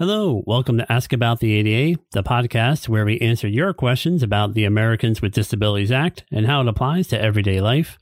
Hello, 0.00 0.42
welcome 0.46 0.78
to 0.78 0.90
Ask 0.90 1.12
About 1.12 1.40
the 1.40 1.52
ADA, 1.52 2.00
the 2.12 2.22
podcast 2.22 2.88
where 2.88 3.04
we 3.04 3.18
answer 3.18 3.46
your 3.46 3.74
questions 3.74 4.22
about 4.22 4.54
the 4.54 4.64
Americans 4.64 5.20
with 5.20 5.34
Disabilities 5.34 5.92
Act 5.92 6.24
and 6.32 6.46
how 6.46 6.62
it 6.62 6.68
applies 6.68 7.06
to 7.08 7.20
everyday 7.20 7.60
life. 7.60 7.98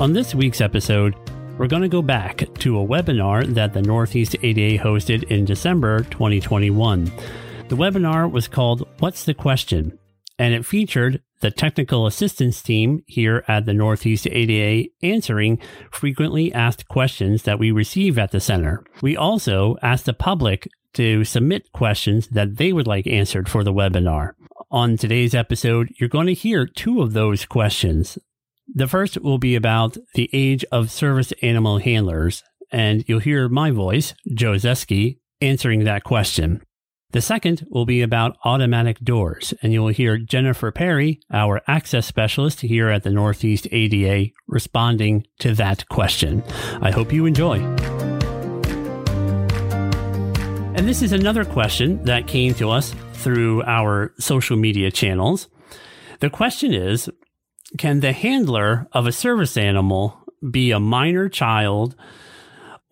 On 0.00 0.12
this 0.12 0.32
week's 0.32 0.60
episode, 0.60 1.16
we're 1.58 1.66
going 1.66 1.82
to 1.82 1.88
go 1.88 2.02
back 2.02 2.44
to 2.60 2.78
a 2.78 2.86
webinar 2.86 3.44
that 3.52 3.72
the 3.72 3.82
Northeast 3.82 4.36
ADA 4.44 4.80
hosted 4.80 5.24
in 5.24 5.44
December 5.44 6.04
2021. 6.04 7.06
The 7.66 7.76
webinar 7.76 8.30
was 8.30 8.46
called 8.46 8.86
What's 9.00 9.24
the 9.24 9.34
Question? 9.34 9.98
and 10.42 10.54
it 10.54 10.66
featured 10.66 11.22
the 11.42 11.50
technical 11.50 12.06
assistance 12.06 12.62
team 12.62 13.02
here 13.06 13.44
at 13.46 13.66
the 13.66 13.74
Northeast 13.74 14.26
ADA 14.26 14.88
answering 15.02 15.58
frequently 15.90 16.52
asked 16.54 16.88
questions 16.88 17.42
that 17.42 17.58
we 17.58 17.70
receive 17.70 18.18
at 18.18 18.30
the 18.30 18.40
center. 18.40 18.82
We 19.02 19.16
also 19.16 19.76
ask 19.82 20.04
the 20.04 20.14
public 20.14 20.66
to 20.94 21.24
submit 21.24 21.72
questions 21.72 22.28
that 22.28 22.56
they 22.56 22.72
would 22.72 22.86
like 22.86 23.06
answered 23.06 23.48
for 23.48 23.64
the 23.64 23.72
webinar. 23.72 24.32
On 24.70 24.96
today's 24.96 25.34
episode, 25.34 25.90
you're 25.98 26.08
going 26.08 26.28
to 26.28 26.34
hear 26.34 26.66
two 26.66 27.02
of 27.02 27.12
those 27.12 27.44
questions. 27.44 28.18
The 28.74 28.88
first 28.88 29.20
will 29.20 29.38
be 29.38 29.54
about 29.54 29.96
the 30.14 30.30
age 30.32 30.64
of 30.70 30.90
service 30.90 31.32
animal 31.42 31.78
handlers, 31.78 32.42
and 32.70 33.04
you'll 33.06 33.20
hear 33.20 33.48
my 33.48 33.70
voice, 33.70 34.14
Joe 34.32 34.52
Zeski, 34.52 35.18
answering 35.40 35.84
that 35.84 36.04
question. 36.04 36.62
The 37.12 37.20
second 37.20 37.66
will 37.68 37.84
be 37.84 38.00
about 38.00 38.38
automatic 38.42 38.98
doors, 39.00 39.52
and 39.60 39.70
you 39.70 39.82
will 39.82 39.88
hear 39.88 40.16
Jennifer 40.16 40.72
Perry, 40.72 41.20
our 41.30 41.60
access 41.68 42.06
specialist 42.06 42.62
here 42.62 42.88
at 42.88 43.02
the 43.02 43.10
Northeast 43.10 43.68
ADA, 43.70 44.30
responding 44.46 45.26
to 45.40 45.54
that 45.56 45.86
question. 45.90 46.42
I 46.80 46.90
hope 46.90 47.12
you 47.12 47.26
enjoy. 47.26 47.58
And 50.74 50.88
this 50.88 51.02
is 51.02 51.12
another 51.12 51.44
question 51.44 52.02
that 52.04 52.26
came 52.26 52.54
to 52.54 52.70
us 52.70 52.94
through 53.12 53.62
our 53.64 54.14
social 54.18 54.56
media 54.56 54.90
channels. 54.90 55.48
The 56.20 56.30
question 56.30 56.72
is 56.72 57.10
Can 57.76 58.00
the 58.00 58.12
handler 58.12 58.88
of 58.92 59.06
a 59.06 59.12
service 59.12 59.58
animal 59.58 60.18
be 60.50 60.70
a 60.70 60.80
minor 60.80 61.28
child 61.28 61.94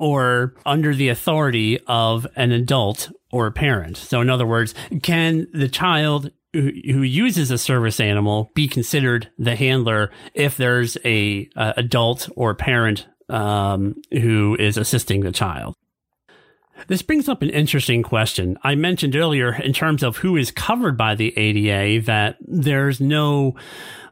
or 0.00 0.54
under 0.64 0.94
the 0.94 1.10
authority 1.10 1.78
of 1.86 2.26
an 2.34 2.50
adult 2.50 3.12
or 3.30 3.46
a 3.46 3.52
parent. 3.52 3.98
So, 3.98 4.22
in 4.22 4.30
other 4.30 4.46
words, 4.46 4.74
can 5.02 5.46
the 5.52 5.68
child 5.68 6.32
who, 6.54 7.02
uses 7.02 7.50
a 7.52 7.58
service 7.58 8.00
animal 8.00 8.50
be 8.54 8.66
considered 8.66 9.30
the 9.38 9.54
handler 9.54 10.10
if 10.34 10.56
there's 10.56 10.96
a, 11.04 11.48
a 11.54 11.74
adult 11.76 12.28
or 12.34 12.54
parent 12.54 13.06
um, 13.28 13.94
who 14.10 14.56
is 14.58 14.76
assisting 14.76 15.20
the 15.20 15.32
child? 15.32 15.76
This 16.88 17.02
brings 17.02 17.28
up 17.28 17.42
an 17.42 17.50
interesting 17.50 18.02
question. 18.02 18.56
I 18.64 18.74
mentioned 18.74 19.14
earlier, 19.14 19.54
in 19.54 19.74
terms 19.74 20.02
of 20.02 20.16
who 20.16 20.36
is 20.36 20.50
covered 20.50 20.96
by 20.96 21.14
the 21.14 21.36
ADA, 21.36 22.06
that 22.06 22.36
there's 22.40 23.00
no 23.00 23.54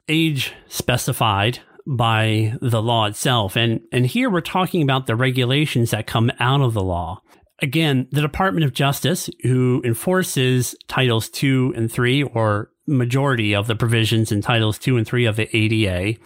age 0.07 0.53
specified 0.69 1.61
by 1.89 2.53
the 2.61 2.83
law 2.83 3.07
itself. 3.07 3.57
And, 3.57 3.81
and 3.91 4.07
here 4.07 4.29
we're 4.29 4.43
talking 4.43 4.83
about 4.83 5.07
the 5.07 5.17
regulations 5.17 5.91
that 5.91 6.07
come 6.07 6.31
out 6.39 6.61
of 6.61 6.75
the 6.75 6.83
law. 6.83 7.23
Again, 7.61 8.07
the 8.13 8.21
Department 8.21 8.65
of 8.65 8.75
Justice, 8.75 9.31
who 9.43 9.83
enforces 9.85 10.77
Titles 10.87 11.29
2 11.31 11.73
and 11.75 11.91
3, 11.91 12.23
or 12.23 12.71
majority 12.87 13.55
of 13.55 13.67
the 13.67 13.75
provisions 13.75 14.31
in 14.31 14.43
Titles 14.43 14.79
2 14.79 14.99
and 14.99 15.07
3 15.07 15.25
of 15.25 15.37
the 15.37 15.57
ADA, 15.57 16.21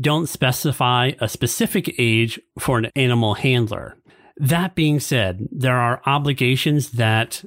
don't 0.00 0.28
specify 0.28 1.12
a 1.18 1.28
specific 1.28 1.94
age 1.98 2.38
for 2.58 2.78
an 2.78 2.92
animal 2.94 3.34
handler. 3.34 3.96
That 4.36 4.74
being 4.74 5.00
said, 5.00 5.48
there 5.50 5.76
are 5.76 6.02
obligations 6.04 6.90
that 6.92 7.42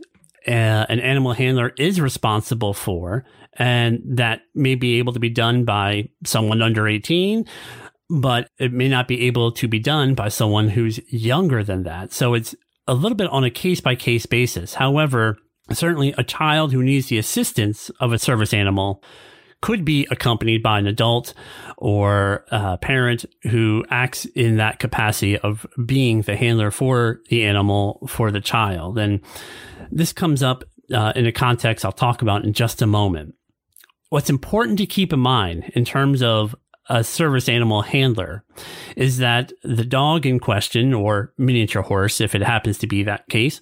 uh, 0.48 0.86
an 0.90 1.00
animal 1.00 1.34
handler 1.34 1.74
is 1.78 2.00
responsible 2.00 2.74
for, 2.74 3.26
and 3.54 4.02
that 4.06 4.42
may 4.56 4.76
be 4.76 5.00
able 5.00 5.14
to 5.14 5.20
be 5.20 5.30
done 5.30 5.66
by 5.66 6.10
someone 6.26 6.62
under 6.62 6.88
18, 6.88 7.46
but 8.10 8.50
it 8.58 8.72
may 8.72 8.88
not 8.88 9.08
be 9.08 9.28
able 9.28 9.52
to 9.52 9.68
be 9.68 9.80
done 9.80 10.16
by 10.16 10.30
someone 10.30 10.70
who's 10.70 11.00
younger 11.12 11.64
than 11.64 11.84
that. 11.84 12.14
So 12.14 12.34
it's 12.34 12.56
a 12.88 12.94
little 12.94 13.16
bit 13.16 13.30
on 13.30 13.44
a 13.44 13.52
case 13.52 13.82
by 13.82 13.96
case 13.96 14.26
basis. 14.26 14.76
However, 14.76 15.38
certainly 15.72 16.14
a 16.18 16.24
child 16.24 16.72
who 16.72 16.82
needs 16.82 17.08
the 17.08 17.18
assistance 17.18 17.92
of 18.00 18.12
a 18.12 18.20
service 18.20 18.54
animal 18.54 19.04
could 19.62 19.84
be 19.84 20.08
accompanied 20.10 20.64
by 20.64 20.80
an 20.80 20.88
adult 20.88 21.34
or 21.78 22.46
a 22.50 22.78
parent 22.78 23.26
who 23.44 23.84
acts 23.90 24.26
in 24.26 24.58
that 24.58 24.80
capacity 24.80 25.38
of 25.38 25.66
being 25.86 26.22
the 26.22 26.36
handler 26.36 26.72
for 26.72 27.22
the 27.30 27.44
animal 27.44 28.06
for 28.08 28.32
the 28.32 28.42
child. 28.42 28.98
And 28.98 29.22
this 29.92 30.14
comes 30.14 30.42
up 30.42 30.64
uh, 30.94 31.14
in 31.16 31.26
a 31.26 31.32
context 31.32 31.86
I'll 31.86 31.92
talk 31.92 32.22
about 32.22 32.46
in 32.46 32.54
just 32.54 32.82
a 32.82 32.88
moment. 32.88 33.36
What's 34.10 34.30
important 34.30 34.78
to 34.80 34.86
keep 34.86 35.14
in 35.14 35.20
mind 35.20 35.72
in 35.76 35.86
terms 35.86 36.24
of 36.24 36.56
a 36.90 37.04
service 37.04 37.48
animal 37.48 37.84
handler 37.84 38.44
is 38.96 39.20
that 39.20 39.54
the 39.64 39.86
dog 39.86 40.26
in 40.26 40.40
question, 40.40 40.94
or 40.94 41.34
miniature 41.38 41.84
horse, 41.84 42.20
if 42.20 42.34
it 42.34 42.42
happens 42.42 42.80
to 42.80 42.88
be 42.88 43.04
that 43.04 43.28
case, 43.30 43.62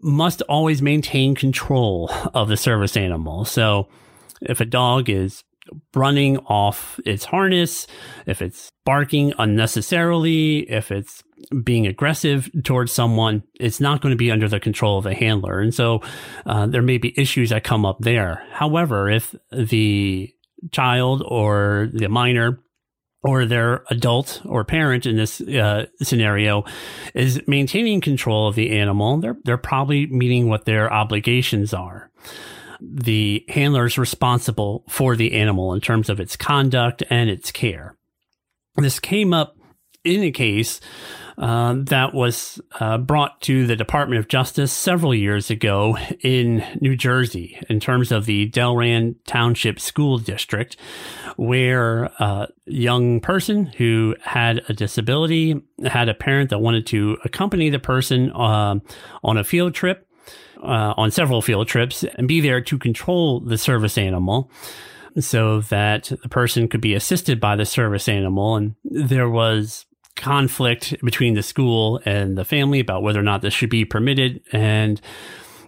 must 0.00 0.42
always 0.42 0.80
maintain 0.80 1.34
control 1.34 2.08
of 2.34 2.48
the 2.48 2.56
service 2.56 2.96
animal. 2.96 3.44
So 3.44 3.88
if 4.40 4.60
a 4.60 4.64
dog 4.64 5.08
is 5.08 5.42
running 5.94 6.38
off 6.38 7.00
its 7.04 7.24
harness, 7.24 7.86
if 8.26 8.42
it's 8.42 8.70
barking 8.84 9.32
unnecessarily, 9.38 10.60
if 10.70 10.90
it's 10.90 11.22
being 11.62 11.86
aggressive 11.86 12.50
towards 12.64 12.92
someone, 12.92 13.42
it's 13.58 13.80
not 13.80 14.00
going 14.00 14.12
to 14.12 14.16
be 14.16 14.30
under 14.30 14.48
the 14.48 14.60
control 14.60 14.98
of 14.98 15.04
the 15.04 15.14
handler. 15.14 15.60
And 15.60 15.74
so 15.74 16.00
uh, 16.46 16.66
there 16.66 16.82
may 16.82 16.98
be 16.98 17.18
issues 17.18 17.50
that 17.50 17.64
come 17.64 17.84
up 17.84 17.98
there. 18.00 18.44
However, 18.52 19.10
if 19.10 19.34
the 19.52 20.30
child 20.72 21.22
or 21.26 21.88
the 21.92 22.08
minor 22.08 22.60
or 23.22 23.44
their 23.44 23.84
adult 23.90 24.40
or 24.44 24.64
parent 24.64 25.04
in 25.04 25.16
this 25.16 25.40
uh, 25.40 25.86
scenario 26.00 26.64
is 27.14 27.42
maintaining 27.46 28.00
control 28.00 28.48
of 28.48 28.54
the 28.54 28.70
animal, 28.78 29.18
they're, 29.18 29.36
they're 29.44 29.58
probably 29.58 30.06
meeting 30.06 30.48
what 30.48 30.64
their 30.64 30.92
obligations 30.92 31.74
are 31.74 32.10
the 32.80 33.44
handler 33.48 33.86
is 33.86 33.98
responsible 33.98 34.84
for 34.88 35.16
the 35.16 35.34
animal 35.34 35.72
in 35.72 35.80
terms 35.80 36.08
of 36.08 36.20
its 36.20 36.36
conduct 36.36 37.02
and 37.10 37.30
its 37.30 37.50
care. 37.50 37.96
This 38.76 39.00
came 39.00 39.32
up 39.32 39.56
in 40.04 40.22
a 40.22 40.30
case 40.30 40.80
uh, 41.38 41.74
that 41.78 42.14
was 42.14 42.60
uh, 42.80 42.96
brought 42.96 43.40
to 43.42 43.66
the 43.66 43.76
Department 43.76 44.18
of 44.18 44.28
Justice 44.28 44.72
several 44.72 45.14
years 45.14 45.50
ago 45.50 45.98
in 46.20 46.64
New 46.80 46.96
Jersey 46.96 47.60
in 47.68 47.78
terms 47.78 48.10
of 48.10 48.24
the 48.24 48.48
Delran 48.50 49.16
Township 49.26 49.78
School 49.78 50.18
District, 50.18 50.76
where 51.36 52.04
a 52.04 52.48
young 52.64 53.20
person 53.20 53.66
who 53.66 54.14
had 54.22 54.62
a 54.68 54.72
disability 54.72 55.60
had 55.84 56.08
a 56.08 56.14
parent 56.14 56.50
that 56.50 56.60
wanted 56.60 56.86
to 56.86 57.18
accompany 57.24 57.68
the 57.68 57.78
person 57.78 58.30
uh, 58.32 58.76
on 59.22 59.36
a 59.36 59.44
field 59.44 59.74
trip 59.74 60.05
uh, 60.62 60.94
on 60.96 61.10
several 61.10 61.42
field 61.42 61.68
trips 61.68 62.04
and 62.04 62.28
be 62.28 62.40
there 62.40 62.60
to 62.60 62.78
control 62.78 63.40
the 63.40 63.58
service 63.58 63.98
animal 63.98 64.50
so 65.18 65.60
that 65.60 66.12
the 66.22 66.28
person 66.28 66.68
could 66.68 66.80
be 66.80 66.94
assisted 66.94 67.40
by 67.40 67.56
the 67.56 67.64
service 67.64 68.08
animal. 68.08 68.56
And 68.56 68.74
there 68.84 69.28
was 69.28 69.86
conflict 70.14 70.94
between 71.04 71.34
the 71.34 71.42
school 71.42 72.00
and 72.04 72.36
the 72.36 72.44
family 72.44 72.80
about 72.80 73.02
whether 73.02 73.20
or 73.20 73.24
not 73.24 73.42
this 73.42 73.54
should 73.54 73.70
be 73.70 73.84
permitted. 73.84 74.42
And 74.52 75.00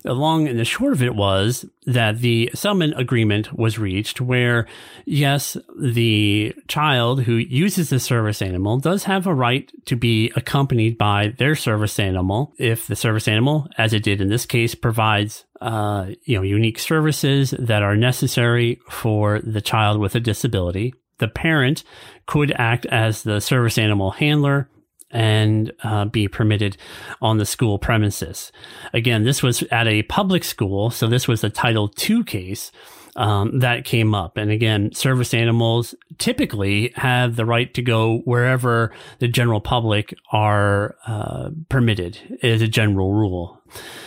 the 0.03 0.14
long 0.14 0.48
and 0.48 0.59
the 0.59 0.64
short 0.64 0.92
of 0.92 1.03
it 1.03 1.14
was 1.14 1.64
that 1.86 2.19
the 2.19 2.50
settlement 2.54 2.98
agreement 2.98 3.53
was 3.53 3.78
reached 3.78 4.20
where, 4.20 4.66
yes, 5.04 5.56
the 5.81 6.54
child 6.69 7.22
who 7.22 7.34
uses 7.34 7.91
the 7.91 7.98
service 7.98 8.42
animal 8.42 8.78
does 8.78 9.04
have 9.04 9.27
a 9.27 9.34
right 9.34 9.71
to 9.86 9.97
be 9.97 10.33
accompanied 10.36 10.98
by 10.98 11.34
their 11.39 11.54
service 11.54 11.98
animal 11.98 12.53
if 12.59 12.86
the 12.86 12.97
service 12.97 13.28
animal, 13.28 13.68
as 13.77 13.92
it 13.92 14.03
did 14.03 14.21
in 14.21 14.28
this 14.28 14.47
case, 14.47 14.74
provides 14.74 15.45
uh, 15.60 16.06
you 16.24 16.36
know 16.36 16.42
unique 16.42 16.78
services 16.78 17.53
that 17.59 17.83
are 17.83 17.97
necessary 17.97 18.78
for 18.89 19.41
the 19.41 19.60
child 19.60 19.98
with 19.98 20.15
a 20.15 20.21
disability. 20.21 20.94
The 21.18 21.28
parent 21.28 21.83
could 22.27 22.53
act 22.56 22.86
as 22.86 23.22
the 23.22 23.41
service 23.41 23.77
animal 23.77 24.12
handler 24.12 24.68
and 25.10 25.72
uh, 25.83 26.05
be 26.05 26.28
permitted 26.28 26.77
on 27.21 27.39
the 27.39 27.47
school 27.47 27.78
premises. 27.78 28.53
Again, 28.93 29.25
this 29.25 29.43
was 29.43 29.63
at 29.65 29.87
a 29.87 30.03
public 30.05 30.45
school, 30.45 30.91
so 30.91 31.07
this 31.07 31.27
was 31.27 31.43
a 31.43 31.51
Title 31.51 31.91
II 32.09 32.25
case. 32.25 32.71
Um, 33.16 33.59
that 33.59 33.84
came 33.84 34.15
up. 34.15 34.37
And 34.37 34.53
again, 34.53 34.93
service 34.93 35.34
animals 35.34 35.93
typically 36.19 36.93
have 36.95 37.34
the 37.34 37.45
right 37.45 37.72
to 37.75 37.83
go 37.83 38.19
wherever 38.19 38.93
the 39.19 39.27
general 39.27 39.60
public 39.60 40.15
are 40.31 40.95
uh, 41.05 41.51
permitted, 41.69 42.39
is 42.43 42.63
a 42.63 42.69
general 42.69 43.13
rule. 43.13 43.61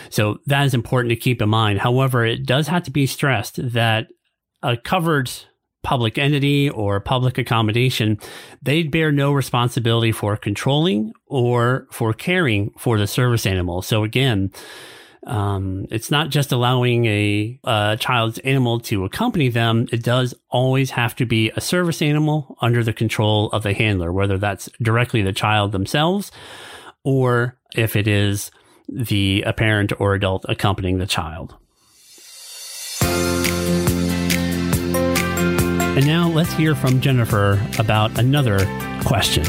So 0.08 0.38
that 0.46 0.64
is 0.64 0.72
important 0.72 1.10
to 1.10 1.16
keep 1.16 1.42
in 1.42 1.50
mind. 1.50 1.80
However, 1.80 2.24
it 2.24 2.46
does 2.46 2.68
have 2.68 2.84
to 2.84 2.90
be 2.90 3.04
stressed 3.04 3.56
that 3.72 4.06
a 4.62 4.78
covered 4.78 5.30
public 5.82 6.18
entity 6.18 6.70
or 6.70 7.00
public 7.00 7.38
accommodation, 7.38 8.18
they'd 8.62 8.90
bear 8.90 9.12
no 9.12 9.32
responsibility 9.32 10.12
for 10.12 10.36
controlling 10.36 11.12
or 11.26 11.86
for 11.90 12.12
caring 12.12 12.72
for 12.78 12.98
the 12.98 13.06
service 13.06 13.46
animal. 13.46 13.82
So 13.82 14.04
again, 14.04 14.52
um, 15.26 15.86
it's 15.90 16.10
not 16.10 16.30
just 16.30 16.50
allowing 16.50 17.04
a, 17.06 17.60
a, 17.64 17.96
child's 17.98 18.38
animal 18.40 18.80
to 18.80 19.04
accompany 19.04 19.48
them. 19.48 19.86
It 19.92 20.02
does 20.02 20.34
always 20.50 20.90
have 20.90 21.14
to 21.16 21.26
be 21.26 21.50
a 21.54 21.60
service 21.60 22.02
animal 22.02 22.56
under 22.60 22.82
the 22.82 22.92
control 22.92 23.48
of 23.50 23.62
the 23.62 23.72
handler, 23.72 24.12
whether 24.12 24.38
that's 24.38 24.68
directly 24.80 25.22
the 25.22 25.32
child 25.32 25.70
themselves 25.72 26.32
or 27.04 27.56
if 27.74 27.96
it 27.96 28.08
is 28.08 28.50
the 28.88 29.42
a 29.46 29.52
parent 29.52 29.92
or 30.00 30.14
adult 30.14 30.44
accompanying 30.48 30.98
the 30.98 31.06
child. 31.06 31.56
Let's 36.32 36.52
hear 36.54 36.74
from 36.74 37.00
Jennifer 37.00 37.60
about 37.78 38.18
another 38.18 38.58
question. 39.04 39.44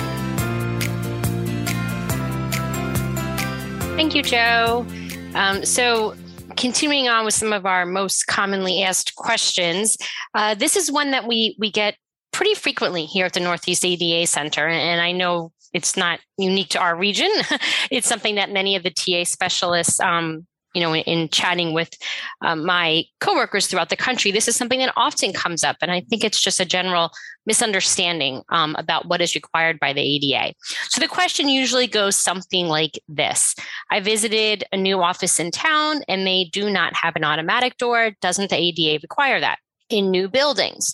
Thank 3.95 4.15
you, 4.15 4.21
Joe. 4.21 4.85
Um, 5.33 5.65
so, 5.65 6.15
continuing 6.57 7.07
on 7.07 7.23
with 7.25 7.33
some 7.33 7.53
of 7.53 7.65
our 7.65 7.85
most 7.85 8.27
commonly 8.27 8.83
asked 8.83 9.15
questions, 9.15 9.97
uh, 10.35 10.55
this 10.55 10.75
is 10.75 10.91
one 10.91 11.11
that 11.11 11.25
we 11.25 11.55
we 11.57 11.71
get 11.71 11.95
pretty 12.31 12.53
frequently 12.53 13.05
here 13.05 13.25
at 13.25 13.33
the 13.33 13.39
Northeast 13.39 13.85
ADA 13.85 14.27
Center, 14.27 14.67
and 14.67 14.99
I 14.99 15.13
know 15.13 15.53
it's 15.73 15.95
not 15.95 16.19
unique 16.37 16.69
to 16.69 16.79
our 16.79 16.95
region. 16.95 17.31
it's 17.91 18.07
something 18.07 18.35
that 18.35 18.51
many 18.51 18.75
of 18.75 18.83
the 18.83 18.91
TA 18.91 19.23
specialists 19.23 19.99
um, 20.01 20.45
you 20.73 20.81
know, 20.81 20.93
in, 20.93 21.01
in 21.03 21.29
chatting 21.29 21.73
with 21.73 21.95
um, 22.41 22.65
my 22.65 23.03
coworkers 23.19 23.67
throughout 23.67 23.89
the 23.89 23.95
country, 23.95 24.31
this 24.31 24.47
is 24.47 24.55
something 24.55 24.79
that 24.79 24.93
often 24.95 25.33
comes 25.33 25.63
up. 25.63 25.77
And 25.81 25.91
I 25.91 26.01
think 26.01 26.23
it's 26.23 26.41
just 26.41 26.59
a 26.59 26.65
general 26.65 27.11
misunderstanding 27.45 28.41
um, 28.49 28.75
about 28.77 29.07
what 29.07 29.21
is 29.21 29.35
required 29.35 29.79
by 29.79 29.93
the 29.93 30.01
ADA. 30.01 30.53
So 30.89 30.99
the 31.01 31.07
question 31.07 31.49
usually 31.49 31.87
goes 31.87 32.15
something 32.15 32.67
like 32.67 32.99
this 33.07 33.55
I 33.91 33.99
visited 33.99 34.63
a 34.71 34.77
new 34.77 35.01
office 35.01 35.39
in 35.39 35.51
town 35.51 36.01
and 36.07 36.25
they 36.25 36.45
do 36.45 36.69
not 36.69 36.95
have 36.95 37.15
an 37.15 37.23
automatic 37.23 37.77
door. 37.77 38.11
Doesn't 38.21 38.49
the 38.49 38.55
ADA 38.55 38.99
require 39.01 39.39
that? 39.39 39.59
In 39.89 40.11
new 40.11 40.27
buildings? 40.27 40.93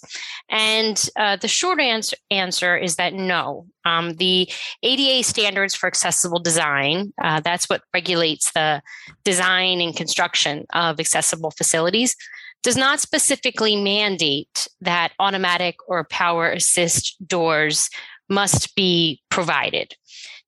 And 0.50 1.10
uh, 1.16 1.38
the 1.38 1.48
short 1.48 1.80
answer, 1.80 2.18
answer 2.32 2.78
is 2.78 2.96
that 2.96 3.14
no. 3.14 3.68
Um, 3.86 4.14
the 4.16 4.50
ADA 4.84 5.24
standards 5.24 5.76
for 5.76 5.88
accessible 5.88 6.40
design, 6.40 7.14
uh, 7.22 7.40
that's 7.40 7.70
what 7.70 7.82
regulates 7.94 8.52
the 8.52 8.82
design 9.24 9.82
and 9.82 9.96
construction 9.96 10.66
of 10.74 11.00
accessible 11.00 11.52
facilities, 11.52 12.16
does 12.62 12.76
not 12.76 13.00
specifically 13.00 13.76
mandate 13.76 14.68
that 14.82 15.14
automatic 15.20 15.76
or 15.88 16.04
power 16.04 16.52
assist 16.52 17.16
doors 17.26 17.90
must 18.28 18.76
be 18.76 19.22
provided. 19.30 19.96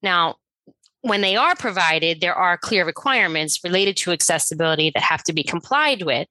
Now, 0.04 0.36
when 1.02 1.22
they 1.22 1.36
are 1.36 1.56
provided, 1.56 2.22
there 2.22 2.36
are 2.36 2.58
clear 2.58 2.86
requirements 2.86 3.64
related 3.64 3.98
to 3.98 4.12
accessibility 4.12 4.92
that 4.94 5.04
have 5.04 5.24
to 5.24 5.34
be 5.34 5.44
complied 5.44 6.04
with. 6.04 6.28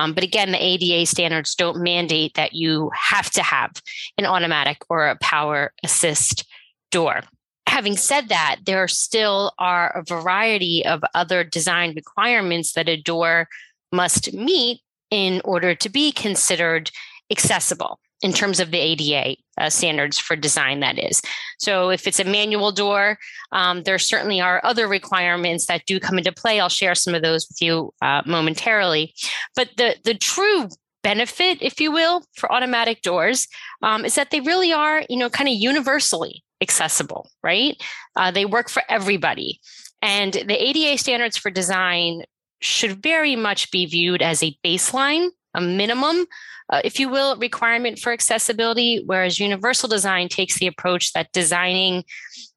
Um, 0.00 0.14
but 0.14 0.24
again, 0.24 0.50
the 0.50 0.64
ADA 0.64 1.04
standards 1.04 1.54
don't 1.54 1.82
mandate 1.82 2.32
that 2.34 2.54
you 2.54 2.90
have 2.94 3.30
to 3.32 3.42
have 3.42 3.70
an 4.16 4.24
automatic 4.24 4.78
or 4.88 5.06
a 5.06 5.18
power 5.20 5.74
assist 5.84 6.46
door. 6.90 7.20
Having 7.66 7.98
said 7.98 8.30
that, 8.30 8.60
there 8.64 8.88
still 8.88 9.52
are 9.58 9.90
a 9.90 10.02
variety 10.02 10.84
of 10.86 11.02
other 11.14 11.44
design 11.44 11.92
requirements 11.94 12.72
that 12.72 12.88
a 12.88 13.00
door 13.00 13.46
must 13.92 14.32
meet 14.32 14.80
in 15.10 15.42
order 15.44 15.74
to 15.74 15.90
be 15.90 16.12
considered 16.12 16.90
accessible 17.30 18.00
in 18.22 18.32
terms 18.32 18.58
of 18.58 18.70
the 18.70 18.78
ADA 18.78 19.36
uh, 19.60 19.70
standards 19.70 20.18
for 20.18 20.34
design, 20.34 20.80
that 20.80 20.98
is. 20.98 21.22
So, 21.58 21.90
if 21.90 22.06
it's 22.06 22.18
a 22.18 22.24
manual 22.24 22.72
door, 22.72 23.18
um, 23.52 23.82
there 23.82 23.98
certainly 23.98 24.40
are 24.40 24.60
other 24.64 24.88
requirements 24.88 25.66
that 25.66 25.86
do 25.86 26.00
come 26.00 26.18
into 26.18 26.32
play. 26.32 26.58
I'll 26.58 26.68
share 26.68 26.94
some 26.94 27.14
of 27.14 27.22
those 27.22 27.46
with 27.48 27.60
you 27.62 27.92
uh, 28.02 28.22
momentarily. 28.26 29.14
But 29.54 29.70
the, 29.76 29.96
the 30.04 30.14
true 30.14 30.68
benefit, 31.02 31.58
if 31.60 31.80
you 31.80 31.92
will, 31.92 32.22
for 32.34 32.50
automatic 32.52 33.02
doors 33.02 33.46
um, 33.82 34.04
is 34.04 34.14
that 34.14 34.30
they 34.30 34.40
really 34.40 34.72
are, 34.72 35.04
you 35.08 35.16
know, 35.16 35.30
kind 35.30 35.48
of 35.48 35.54
universally 35.54 36.42
accessible, 36.60 37.30
right? 37.42 37.80
Uh, 38.16 38.30
they 38.30 38.44
work 38.44 38.68
for 38.68 38.82
everybody. 38.88 39.60
And 40.02 40.32
the 40.32 40.62
ADA 40.62 40.98
standards 40.98 41.36
for 41.36 41.50
design 41.50 42.22
should 42.60 43.02
very 43.02 43.36
much 43.36 43.70
be 43.70 43.86
viewed 43.86 44.22
as 44.22 44.42
a 44.42 44.56
baseline, 44.64 45.30
a 45.54 45.60
minimum 45.60 46.26
uh, 46.70 46.80
if 46.84 47.00
you 47.00 47.08
will, 47.08 47.36
requirement 47.36 47.98
for 47.98 48.12
accessibility, 48.12 49.02
whereas 49.04 49.40
universal 49.40 49.88
design 49.88 50.28
takes 50.28 50.58
the 50.58 50.68
approach 50.68 51.12
that 51.12 51.32
designing 51.32 52.04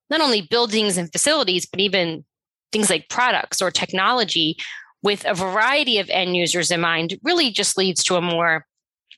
not 0.10 0.22
only 0.22 0.42
buildings 0.42 0.98
and 0.98 1.12
facilities, 1.12 1.66
but 1.66 1.80
even 1.80 2.24
things 2.72 2.90
like 2.90 3.10
products 3.10 3.62
or 3.62 3.72
technology 3.72 4.56
with 5.02 5.26
a 5.26 5.34
variety 5.34 5.98
of 5.98 6.10
end 6.10 6.36
users 6.36 6.72
in 6.72 6.80
mind 6.80 7.18
really 7.24 7.52
just 7.52 7.78
leads 7.78 8.04
to 8.04 8.16
a 8.16 8.22
more 8.22 8.66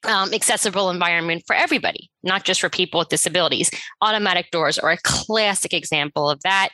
um, 0.05 0.33
accessible 0.33 0.89
environment 0.89 1.43
for 1.45 1.55
everybody, 1.55 2.09
not 2.23 2.43
just 2.43 2.61
for 2.61 2.69
people 2.69 2.99
with 2.99 3.09
disabilities. 3.09 3.69
Automatic 4.01 4.49
doors 4.51 4.79
are 4.79 4.91
a 4.91 4.97
classic 5.03 5.73
example 5.73 6.29
of 6.29 6.41
that. 6.43 6.69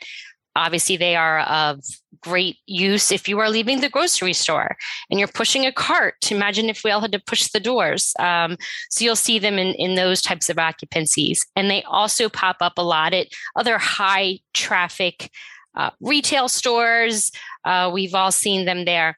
Obviously, 0.54 0.96
they 0.96 1.16
are 1.16 1.40
of 1.40 1.80
great 2.22 2.56
use 2.66 3.10
if 3.10 3.28
you 3.28 3.38
are 3.38 3.50
leaving 3.50 3.80
the 3.80 3.88
grocery 3.88 4.32
store 4.32 4.76
and 5.10 5.18
you're 5.18 5.28
pushing 5.28 5.66
a 5.66 5.72
cart. 5.72 6.30
Imagine 6.30 6.68
if 6.68 6.82
we 6.84 6.90
all 6.90 7.00
had 7.00 7.12
to 7.12 7.18
push 7.18 7.48
the 7.48 7.60
doors. 7.60 8.12
Um, 8.18 8.56
so 8.90 9.04
you'll 9.04 9.16
see 9.16 9.38
them 9.38 9.58
in, 9.58 9.74
in 9.74 9.94
those 9.94 10.22
types 10.22 10.48
of 10.48 10.56
occupancies. 10.56 11.40
And 11.56 11.70
they 11.70 11.82
also 11.82 12.28
pop 12.28 12.56
up 12.60 12.74
a 12.76 12.82
lot 12.82 13.12
at 13.12 13.28
other 13.56 13.78
high 13.78 14.40
traffic 14.54 15.30
uh, 15.74 15.90
retail 16.00 16.48
stores. 16.48 17.32
Uh, 17.64 17.90
we've 17.92 18.14
all 18.14 18.32
seen 18.32 18.64
them 18.64 18.84
there. 18.84 19.16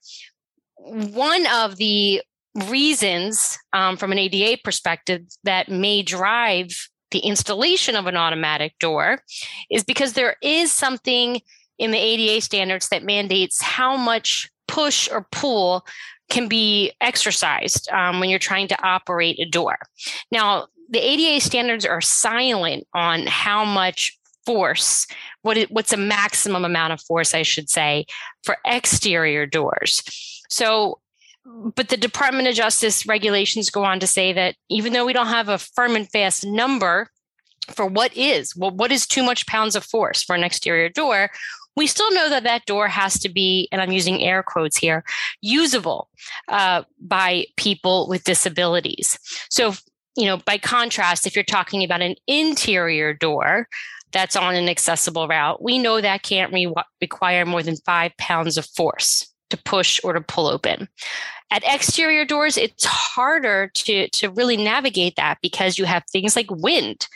One 0.77 1.47
of 1.47 1.77
the 1.77 2.23
reasons 2.69 3.59
um, 3.73 3.97
from 3.97 4.13
an 4.13 4.19
ADA 4.19 4.61
perspective 4.63 5.23
that 5.43 5.69
may 5.69 6.03
drive 6.03 6.89
the 7.11 7.21
installation 7.21 7.97
of 7.97 8.07
an 8.07 8.17
automatic 8.17 8.79
door 8.81 9.21
is 9.71 9.85
because 9.85 10.13
there 10.13 10.37
is 10.43 10.73
something 10.73 11.41
in 11.79 11.91
the 11.91 11.99
ADA 11.99 12.41
standards 12.41 12.89
that 12.89 13.05
mandates 13.05 13.63
how 13.63 13.97
much 13.97 14.51
push 14.69 15.09
or 15.11 15.27
pull 15.31 15.87
can 16.31 16.49
be 16.49 16.93
exercised 17.01 17.89
um, 17.91 18.21
when 18.21 18.31
you're 18.31 18.39
trying 18.39 18.69
to 18.69 18.87
operate 18.87 19.39
a 19.39 19.45
door. 19.45 19.77
Now, 20.31 20.69
the 20.89 20.99
ADA 20.99 21.41
standards 21.45 21.85
are 21.85 22.01
silent 22.01 22.87
on 22.95 23.27
how 23.27 23.65
much 23.65 24.19
force, 24.47 25.07
what 25.43 25.57
it, 25.57 25.71
what's 25.71 25.93
a 25.93 25.99
maximum 25.99 26.65
amount 26.65 26.93
of 26.93 27.01
force, 27.01 27.35
I 27.35 27.43
should 27.43 27.71
say, 27.71 28.07
for 28.43 28.59
exterior 28.67 29.47
doors. 29.47 30.03
So 30.51 31.01
but 31.45 31.89
the 31.89 31.97
Department 31.97 32.49
of 32.49 32.55
Justice 32.55 33.07
regulations 33.07 33.71
go 33.71 33.85
on 33.85 34.01
to 34.01 34.07
say 34.07 34.33
that 34.33 34.57
even 34.71 34.93
though 34.93 35.05
we 35.05 35.13
don't 35.13 35.27
have 35.27 35.49
a 35.49 35.59
firm 35.59 35.95
and 35.95 36.11
fast 36.11 36.47
number 36.47 37.09
for 37.69 37.87
what 37.87 38.17
is 38.17 38.57
well, 38.57 38.71
what 38.71 38.93
is 38.93 39.07
too 39.07 39.23
much 39.23 39.47
pounds 39.47 39.77
of 39.77 39.85
force 39.85 40.23
for 40.23 40.35
an 40.35 40.45
exterior 40.45 40.89
door, 40.89 41.31
we 41.77 41.87
still 41.87 42.13
know 42.13 42.29
that 42.29 42.45
that 42.45 42.67
door 42.67 42.89
has 42.89 43.19
to 43.21 43.29
be, 43.29 43.69
and 43.73 43.81
I'm 43.81 43.93
using 43.93 44.23
air 44.23 44.43
quotes 44.43 44.77
here, 44.77 45.05
usable 45.41 46.09
uh, 46.49 46.83
by 47.01 47.47
people 47.57 48.09
with 48.09 48.25
disabilities. 48.25 49.19
So, 49.51 49.75
you 50.17 50.27
know, 50.27 50.39
by 50.39 50.59
contrast, 50.59 51.27
if 51.27 51.35
you're 51.35 51.45
talking 51.45 51.83
about 51.83 52.03
an 52.03 52.15
interior 52.27 53.13
door, 53.13 53.69
that's 54.13 54.37
on 54.37 54.55
an 54.55 54.69
accessible 54.69 55.27
route, 55.27 55.61
we 55.63 55.79
know 55.79 56.01
that 56.01 56.23
can't 56.23 56.53
re- 56.53 56.73
require 57.01 57.45
more 57.45 57.63
than 57.63 57.77
five 57.85 58.17
pounds 58.17 58.57
of 58.57 58.65
force 58.65 59.27
to 59.51 59.57
push 59.57 60.01
or 60.05 60.13
to 60.13 60.21
pull 60.21 60.47
open. 60.47 60.89
At 61.51 61.65
exterior 61.67 62.25
doors, 62.25 62.57
it's 62.57 62.85
harder 62.85 63.71
to, 63.75 64.09
to 64.09 64.31
really 64.31 64.57
navigate 64.57 65.17
that 65.17 65.39
because 65.43 65.79
you 65.79 65.85
have 65.85 66.05
things 66.11 66.37
like 66.37 66.51
wind. 66.51 67.07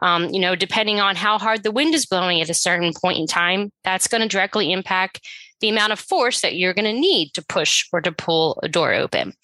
Um, 0.00 0.28
you 0.30 0.40
know, 0.40 0.54
depending 0.54 1.00
on 1.00 1.16
how 1.16 1.38
hard 1.38 1.62
the 1.62 1.70
wind 1.70 1.94
is 1.94 2.06
blowing 2.06 2.40
at 2.40 2.50
a 2.50 2.54
certain 2.54 2.92
point 3.00 3.18
in 3.18 3.26
time, 3.26 3.70
that's 3.84 4.08
going 4.08 4.22
to 4.22 4.28
directly 4.28 4.72
impact 4.72 5.20
the 5.60 5.68
amount 5.68 5.92
of 5.92 5.98
force 5.98 6.40
that 6.40 6.56
you're 6.56 6.74
going 6.74 6.92
to 6.92 7.00
need 7.00 7.34
to 7.34 7.44
push 7.44 7.86
or 7.92 8.00
to 8.00 8.12
pull 8.12 8.58
a 8.62 8.68
door 8.68 8.94
open. 8.94 9.34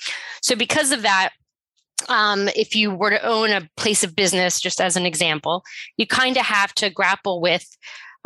So, 0.43 0.57
because 0.57 0.93
of 0.93 1.03
that, 1.03 1.31
um, 2.09 2.49
if 2.57 2.75
you 2.75 2.91
were 2.91 3.11
to 3.11 3.27
own 3.27 3.51
a 3.51 3.69
place 3.77 4.05
of 4.05 4.17
business, 4.17 4.61
just 4.61 4.81
as 4.81 4.97
an 4.97 5.07
example, 5.07 5.63
you 5.97 6.07
kind 6.07 6.37
of 6.37 6.45
have 6.45 6.75
to 6.75 6.91
grapple 6.91 7.41
with 7.41 7.67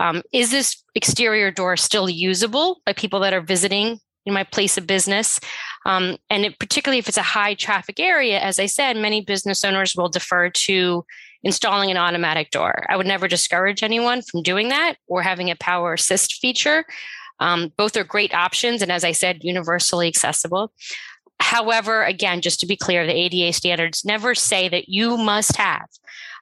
um, 0.00 0.22
is 0.32 0.50
this 0.50 0.82
exterior 0.94 1.50
door 1.50 1.76
still 1.76 2.08
usable 2.08 2.80
by 2.86 2.94
people 2.94 3.20
that 3.20 3.34
are 3.34 3.42
visiting 3.42 3.98
in 4.24 4.32
my 4.32 4.44
place 4.44 4.78
of 4.78 4.86
business? 4.86 5.38
Um, 5.84 6.16
and 6.30 6.46
it, 6.46 6.58
particularly 6.58 6.98
if 6.98 7.08
it's 7.08 7.18
a 7.18 7.22
high 7.22 7.54
traffic 7.54 8.00
area, 8.00 8.40
as 8.40 8.58
I 8.58 8.66
said, 8.66 8.96
many 8.96 9.20
business 9.20 9.62
owners 9.62 9.94
will 9.94 10.08
defer 10.08 10.48
to 10.48 11.04
installing 11.42 11.90
an 11.90 11.96
automatic 11.96 12.50
door. 12.50 12.84
I 12.88 12.96
would 12.96 13.06
never 13.06 13.28
discourage 13.28 13.82
anyone 13.82 14.22
from 14.22 14.42
doing 14.42 14.68
that 14.68 14.96
or 15.06 15.22
having 15.22 15.50
a 15.50 15.56
power 15.56 15.94
assist 15.94 16.34
feature. 16.34 16.84
Um, 17.38 17.72
both 17.76 17.96
are 17.96 18.04
great 18.04 18.34
options. 18.34 18.82
And 18.82 18.92
as 18.92 19.04
I 19.04 19.12
said, 19.12 19.42
universally 19.42 20.06
accessible. 20.08 20.72
However, 21.40 22.04
again, 22.04 22.42
just 22.42 22.60
to 22.60 22.66
be 22.66 22.76
clear, 22.76 23.06
the 23.06 23.16
ADA 23.16 23.54
standards 23.54 24.04
never 24.04 24.34
say 24.34 24.68
that 24.68 24.90
you 24.90 25.16
must 25.16 25.56
have 25.56 25.86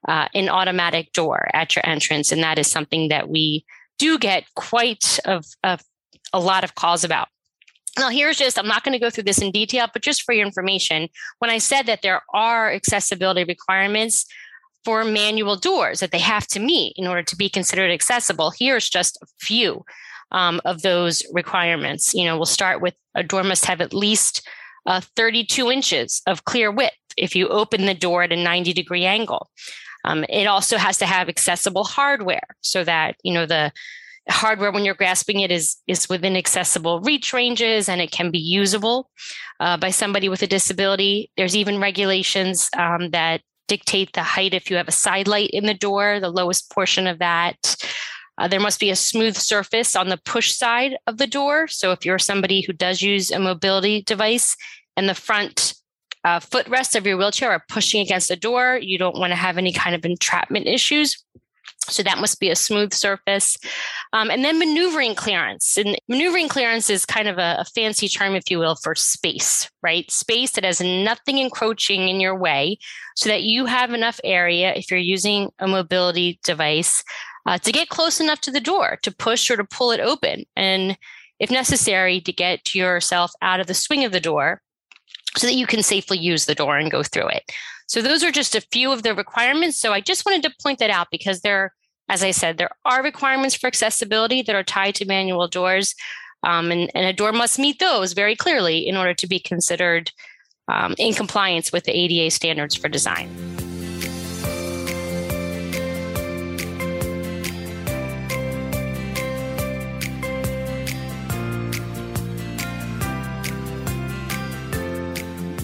uh, 0.09 0.27
an 0.35 0.49
automatic 0.49 1.13
door 1.13 1.49
at 1.55 1.77
your 1.77 1.87
entrance. 1.87 2.33
And 2.33 2.43
that 2.43 2.59
is 2.59 2.69
something 2.69 3.09
that 3.09 3.29
we 3.29 3.65
do 3.99 4.19
get 4.19 4.45
quite 4.55 5.21
a 5.25 5.79
lot 6.35 6.65
of 6.65 6.75
calls 6.75 7.05
about. 7.05 7.29
Now, 7.99 8.11
here's 8.11 8.39
just, 8.39 8.59
I'm 8.59 8.69
not 8.69 8.85
going 8.85 8.93
to 8.93 8.99
go 8.99 9.11
through 9.11 9.25
this 9.25 9.41
in 9.41 9.51
detail, 9.51 9.89
but 9.93 10.03
just 10.03 10.23
for 10.23 10.33
your 10.33 10.47
information, 10.47 11.09
when 11.39 11.51
I 11.51 11.59
said 11.59 11.87
that 11.87 12.03
there 12.03 12.23
are 12.33 12.73
accessibility 12.73 13.45
requirements 13.45 14.27
for 14.89 15.05
manual 15.05 15.55
doors 15.55 16.01
that 16.01 16.13
they 16.13 16.19
have 16.19 16.47
to 16.47 16.59
meet 16.59 16.95
in 16.97 17.07
order 17.07 17.23
to 17.23 17.37
be 17.37 17.51
considered 17.51 17.91
accessible, 17.91 18.51
here's 18.59 18.89
just 18.89 19.19
a 19.21 19.27
few 19.39 19.85
um, 20.33 20.63
of 20.65 20.81
those 20.81 21.23
requirements. 21.31 22.15
You 22.15 22.25
know, 22.25 22.39
we'll 22.39 22.47
start 22.47 22.81
with 22.81 22.95
a 23.15 23.23
door 23.23 23.45
must 23.45 23.67
have 23.67 23.83
at 23.83 23.93
least 23.93 24.49
uh, 24.87 25.03
32 25.15 25.71
inches 25.71 26.23
of 26.27 26.47
clear 26.47 26.73
width 26.73 26.97
if 27.19 27.37
you 27.37 27.49
open 27.49 27.85
the 27.85 27.93
door 27.93 28.23
at 28.23 28.33
a 28.33 28.37
90 28.37 28.73
degree 28.73 29.05
angle. 29.05 29.51
Um, 30.07 30.25
it 30.31 30.47
also 30.47 30.79
has 30.79 30.97
to 30.99 31.07
have 31.07 31.29
accessible 31.29 31.85
hardware 31.85 32.57
so 32.63 32.83
that 32.85 33.17
you 33.23 33.35
know 33.35 33.45
the 33.45 33.71
hardware 34.31 34.73
when 34.73 34.87
you're 34.87 34.95
grasping 34.95 35.41
it 35.41 35.51
is 35.51 35.77
is 35.87 36.09
within 36.09 36.35
accessible 36.35 37.03
reach 37.03 37.35
ranges 37.35 37.91
and 37.91 38.01
it 38.01 38.11
can 38.11 38.31
be 38.31 38.39
usable 38.39 39.11
uh, 39.61 39.77
by 39.77 39.91
somebody 39.91 40.31
with 40.31 40.41
a 40.41 40.47
disability. 40.47 41.31
There's 41.37 41.57
even 41.57 41.79
regulations 41.79 42.71
um, 42.75 43.11
that 43.11 43.43
dictate 43.69 44.13
the 44.13 44.23
height 44.23 44.55
if 44.55 44.71
you 44.71 44.77
have 44.77 44.89
a 44.89 44.93
side 44.93 45.29
light 45.29 45.51
in 45.51 45.67
the 45.67 45.75
door, 45.75 46.19
the 46.19 46.31
lowest 46.31 46.71
portion 46.73 47.07
of 47.07 47.21
that. 47.21 47.77
Uh, 48.39 48.49
there 48.49 48.61
must 48.61 48.81
be 48.81 48.91
a 48.91 48.97
smooth 48.97 49.37
surface 49.37 49.97
on 49.97 50.09
the 50.09 50.21
push 50.25 50.53
side 50.53 50.97
of 51.07 51.19
the 51.19 51.27
door. 51.27 51.67
So 51.69 51.93
if 51.93 52.05
you're 52.05 52.19
somebody 52.19 52.63
who 52.63 52.73
does 52.73 53.03
use 53.03 53.31
a 53.31 53.39
mobility 53.39 54.03
device 54.03 54.57
and 54.97 55.09
the 55.09 55.15
front 55.15 55.75
uh, 56.25 56.41
footrests 56.41 56.95
of 56.95 57.07
your 57.07 57.17
wheelchair 57.17 57.51
are 57.51 57.65
pushing 57.69 58.01
against 58.01 58.29
the 58.29 58.37
door, 58.37 58.79
you 58.81 58.99
don't 58.99 59.19
want 59.19 59.31
to 59.31 59.37
have 59.37 59.59
any 59.59 59.73
kind 59.73 59.95
of 59.95 60.05
entrapment 60.05 60.67
issues. 60.67 61.25
So 61.89 62.03
that 62.03 62.19
must 62.19 62.41
be 62.41 62.51
a 62.51 62.57
smooth 62.57 62.93
surface. 62.93 63.57
Um, 64.13 64.31
and 64.31 64.45
then 64.45 64.59
maneuvering 64.59 65.15
clearance. 65.15 65.77
And 65.77 65.99
maneuvering 66.09 66.49
clearance 66.49 66.91
is 66.91 67.07
kind 67.07 67.29
of 67.29 67.39
a, 67.39 67.57
a, 67.61 67.65
fancy 67.65 68.09
term, 68.09 68.35
if 68.35 68.51
you 68.51 68.59
will, 68.59 68.77
for 68.77 68.95
space, 68.95 69.71
right? 69.83 70.11
Space 70.11 70.53
that 70.53 70.65
has 70.65 70.81
nothing 70.81 71.39
encroaching 71.39 72.09
in 72.09 72.21
your 72.21 72.37
way 72.37 72.79
so 73.17 73.29
that 73.29 73.43
you 73.43 73.67
have 73.67 73.93
enough 73.93 74.21
area 74.25 74.75
if 74.75 74.91
you're 74.91 75.01
using 75.01 75.51
a 75.59 75.69
mobility 75.69 76.39
device 76.45 77.03
uh, 77.47 77.59
to 77.59 77.73
get 77.73 77.89
close 77.89 78.21
enough 78.21 78.41
to 78.43 78.51
the 78.51 78.61
door 78.61 78.99
to 79.03 79.15
push 79.15 79.51
or 79.51 79.57
to 79.57 79.65
pull 79.65 79.91
it 79.91 80.01
open. 80.01 80.45
And 80.57 80.99
if 81.39 81.51
necessary, 81.51 82.21
to 82.23 82.33
get 82.33 82.75
yourself 82.75 83.33
out 83.43 83.61
of 83.61 83.67
the 83.67 83.75
swing 83.75 84.05
of 84.05 84.13
the 84.13 84.21
door 84.21 84.61
so 85.37 85.47
that 85.47 85.55
you 85.55 85.67
can 85.67 85.83
safely 85.83 86.19
use 86.19 86.47
the 86.47 86.55
door 86.55 86.77
and 86.77 86.91
go 86.91 87.03
through 87.03 87.29
it. 87.29 87.51
So 87.87 88.03
those 88.03 88.23
are 88.23 88.31
just 88.31 88.55
a 88.55 88.61
few 88.61 88.93
of 88.93 89.03
the 89.03 89.15
requirements. 89.15 89.79
So 89.79 89.93
I 89.93 90.01
just 90.01 90.27
wanted 90.27 90.43
to 90.43 90.55
point 90.63 90.79
that 90.79 90.91
out 90.91 91.09
because 91.11 91.41
there, 91.41 91.73
as 92.09 92.23
I 92.23 92.31
said, 92.31 92.57
there 92.57 92.71
are 92.85 93.03
requirements 93.03 93.55
for 93.55 93.67
accessibility 93.67 94.43
that 94.43 94.55
are 94.55 94.63
tied 94.63 94.95
to 94.97 95.05
manual 95.05 95.49
doors. 95.49 95.95
Um, 96.45 96.71
and, 96.71 96.91
and, 96.95 97.05
a 97.05 97.13
door 97.13 97.33
must 97.33 97.59
meet 97.59 97.81
those 97.81 98.13
very 98.13 98.37
clearly 98.37 98.87
in 98.87 98.97
order 98.97 99.13
to 99.13 99.27
be 99.27 99.41
considered 99.41 100.13
um, 100.69 100.95
in 100.97 101.13
compliance 101.13 101.73
with 101.73 101.83
the 101.85 101.97
ADA 101.97 102.31
standards 102.31 102.77
for 102.77 102.89
design. 102.89 103.58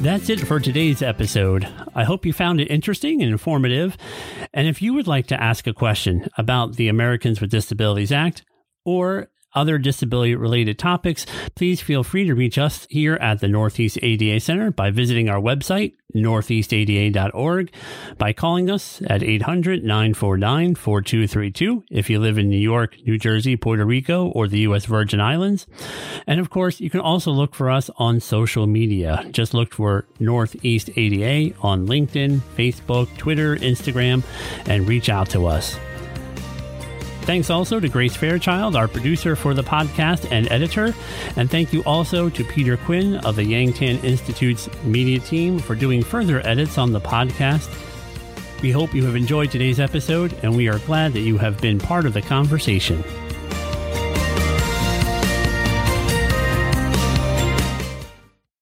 That's 0.05 0.29
it 0.29 0.41
for 0.41 0.61
today's 0.61 1.01
episode. 1.01 1.67
I 1.95 2.05
hope 2.05 2.27
you 2.27 2.35
found 2.35 2.61
it 2.61 2.71
interesting 2.71 3.23
and 3.23 3.33
informative. 3.33 3.97
And 4.53 4.69
if 4.69 4.83
you 4.83 4.93
would 4.93 5.07
like 5.07 5.29
to 5.29 5.43
ask 5.43 5.67
a 5.67 5.73
question 5.73 6.29
about 6.37 6.77
the 6.77 6.89
Americans 6.89 7.41
with 7.41 7.51
Disabilities 7.51 8.13
Act 8.13 8.45
or 8.85 9.31
other 9.55 9.79
disability 9.79 10.35
related 10.35 10.79
topics, 10.79 11.27
please 11.55 11.81
feel 11.81 12.03
free 12.03 12.25
to 12.25 12.35
reach 12.35 12.59
us 12.59 12.87
here 12.91 13.15
at 13.15 13.41
the 13.41 13.49
Northeast 13.49 13.99
ADA 14.03 14.41
Center 14.41 14.71
by 14.71 14.91
visiting 14.91 15.29
our 15.29 15.41
website, 15.41 15.95
northeastada.org, 16.15 17.73
by 18.19 18.33
calling 18.33 18.71
us 18.71 19.03
at 19.07 19.23
800 19.23 19.83
949 19.85 20.75
4232 20.75 21.85
if 21.91 22.11
you 22.11 22.19
live 22.19 22.39
in 22.39 22.49
New 22.49 22.57
York, 22.57 22.97
New 23.07 23.19
Jersey, 23.19 23.57
Puerto 23.57 23.85
Rico, 23.85 24.29
or 24.29 24.49
the 24.49 24.61
U.S. 24.61 24.87
Virgin 24.87 25.21
Islands. 25.21 25.67
And 26.27 26.41
of 26.41 26.51
course, 26.51 26.81
you 26.81 26.91
can 26.91 27.01
also 27.01 27.31
look 27.31 27.55
for 27.55 27.71
us 27.71 27.91
on 27.97 28.21
social 28.21 28.67
media. 28.67 29.27
Just 29.31 29.55
look 29.55 29.73
for 29.73 30.07
Northeast 30.21 30.91
ADA 30.97 31.57
on 31.61 31.87
LinkedIn, 31.87 32.41
Facebook, 32.57 33.15
Twitter, 33.17 33.57
Instagram, 33.57 34.23
and 34.67 34.89
reach 34.89 35.09
out 35.09 35.31
to 35.31 35.47
us. 35.47 35.79
Thanks 37.25 37.49
also 37.49 37.81
to 37.81 37.89
Grace 37.89 38.15
Fairchild, 38.15 38.77
our 38.77 38.87
producer 38.87 39.35
for 39.35 39.55
the 39.55 39.63
podcast 39.63 40.31
and 40.31 40.51
editor. 40.53 40.95
And 41.37 41.51
thank 41.51 41.73
you 41.73 41.83
also 41.85 42.29
to 42.29 42.45
Peter 42.45 42.77
Quinn 42.77 43.17
of 43.17 43.37
the 43.37 43.45
Yang-Tan 43.45 44.05
Institute's 44.05 44.69
media 44.85 45.19
team 45.21 45.59
for 45.59 45.75
doing 45.75 46.03
further 46.03 46.47
edits 46.47 46.77
on 46.77 46.93
the 46.93 47.01
podcast. 47.01 47.71
We 48.61 48.71
hope 48.71 48.95
you 48.95 49.07
have 49.07 49.17
enjoyed 49.17 49.51
today's 49.51 49.81
episode, 49.81 50.35
and 50.43 50.55
we 50.55 50.69
are 50.69 50.79
glad 50.81 51.15
that 51.15 51.21
you 51.21 51.39
have 51.39 51.61
been 51.63 51.79
part 51.79 52.05
of 52.05 52.13
the 52.13 52.23
conversation. 52.23 53.03